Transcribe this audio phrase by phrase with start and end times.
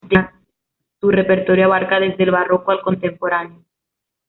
[0.99, 3.63] Su repertorio abarca desde el barroco al contemporáneo.